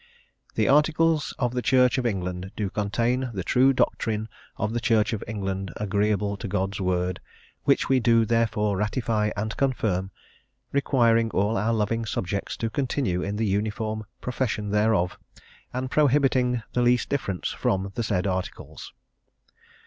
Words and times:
"The 0.55 0.67
Articles 0.67 1.35
of 1.37 1.53
the 1.53 1.61
Church 1.61 1.99
of 1.99 2.07
England 2.07 2.49
do 2.55 2.71
contain 2.71 3.29
the 3.35 3.43
true 3.43 3.71
doctrine 3.71 4.29
of 4.57 4.73
the 4.73 4.79
Church 4.79 5.13
of 5.13 5.23
England 5.27 5.71
agreeable 5.77 6.37
to 6.37 6.47
God's 6.47 6.81
word; 6.81 7.19
which 7.65 7.87
we 7.87 7.99
do 7.99 8.25
therefore 8.25 8.77
ratify 8.77 9.29
and 9.37 9.55
confirm, 9.57 10.09
requiring 10.71 11.29
all 11.29 11.55
our 11.55 11.71
loving 11.71 12.05
subjects 12.07 12.57
to 12.57 12.69
continue 12.71 13.21
in 13.21 13.35
the 13.35 13.45
uniform 13.45 14.03
profession 14.21 14.71
thereof, 14.71 15.19
and 15.71 15.91
prohibiting 15.91 16.63
the 16.73 16.81
least 16.81 17.07
difference 17.07 17.49
from 17.49 17.91
the 17.93 18.01
said 18.01 18.25
Articles." 18.25 18.93